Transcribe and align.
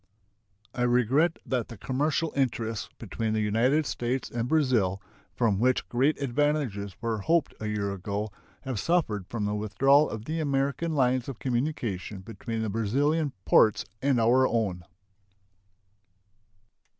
I 0.73 0.81
regret 0.81 1.37
that 1.45 1.67
the 1.67 1.77
commercial 1.77 2.33
interests 2.35 2.89
between 2.97 3.33
the 3.33 3.39
United 3.39 3.85
States 3.85 4.31
and 4.31 4.47
Brazil, 4.47 4.99
from 5.35 5.59
which 5.59 5.87
great 5.89 6.19
advantages 6.19 6.99
were 7.03 7.19
hoped 7.19 7.53
a 7.59 7.67
year 7.67 7.93
ago, 7.93 8.31
have 8.63 8.79
suffered 8.79 9.27
from 9.27 9.45
the 9.45 9.53
withdrawal 9.53 10.09
of 10.09 10.25
the 10.25 10.39
American 10.39 10.95
lines 10.95 11.29
of 11.29 11.37
communication 11.37 12.21
between 12.21 12.63
the 12.63 12.69
Brazilian 12.71 13.33
ports 13.45 13.85
and 14.01 14.19
our 14.19 14.47
own. 14.47 14.85